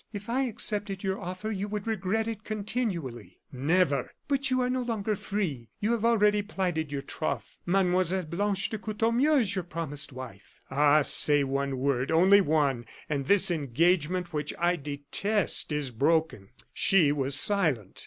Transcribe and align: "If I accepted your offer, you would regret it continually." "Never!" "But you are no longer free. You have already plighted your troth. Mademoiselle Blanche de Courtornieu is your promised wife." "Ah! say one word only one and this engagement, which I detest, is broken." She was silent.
"If 0.11 0.29
I 0.31 0.45
accepted 0.45 1.03
your 1.03 1.21
offer, 1.21 1.51
you 1.51 1.67
would 1.67 1.85
regret 1.85 2.27
it 2.27 2.43
continually." 2.43 3.37
"Never!" 3.51 4.09
"But 4.27 4.49
you 4.49 4.59
are 4.61 4.67
no 4.69 4.81
longer 4.81 5.15
free. 5.15 5.69
You 5.79 5.91
have 5.91 6.03
already 6.03 6.41
plighted 6.41 6.91
your 6.91 7.03
troth. 7.03 7.59
Mademoiselle 7.67 8.23
Blanche 8.23 8.67
de 8.71 8.79
Courtornieu 8.79 9.33
is 9.35 9.53
your 9.53 9.63
promised 9.63 10.11
wife." 10.11 10.59
"Ah! 10.71 11.03
say 11.03 11.43
one 11.43 11.77
word 11.77 12.09
only 12.09 12.41
one 12.41 12.87
and 13.09 13.27
this 13.27 13.51
engagement, 13.51 14.33
which 14.33 14.55
I 14.57 14.75
detest, 14.75 15.71
is 15.71 15.91
broken." 15.91 16.49
She 16.73 17.11
was 17.11 17.39
silent. 17.39 17.99